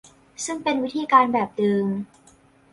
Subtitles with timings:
[0.45, 1.85] ซึ่งเป็นวิธีการแบบเดิม